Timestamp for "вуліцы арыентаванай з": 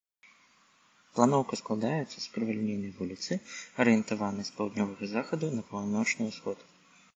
2.97-4.57